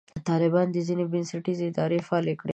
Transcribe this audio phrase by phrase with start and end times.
[0.27, 2.49] طالبانو ځینې بنسټیزې ادارې فعاله کړې.